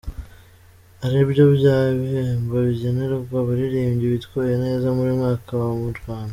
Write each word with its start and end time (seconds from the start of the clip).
ari 1.05 1.19
byo 1.29 1.45
bya 1.55 1.77
ibihembo 1.93 2.55
bigenerwa 2.67 3.35
abaririmbyi 3.43 4.07
bitwaye 4.13 4.53
neza 4.63 4.85
buri 4.97 5.11
mwaka 5.19 5.53
mu 5.81 5.89
Rwanda. 5.99 6.29